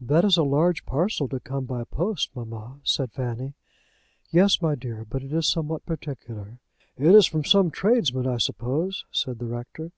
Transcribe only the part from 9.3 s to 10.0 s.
the rector.